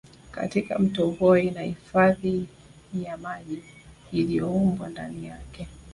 [0.31, 2.45] Katika Mto Voi na hifadhi
[3.03, 3.63] ya maji
[4.11, 5.67] iliyoumbwa ndani yake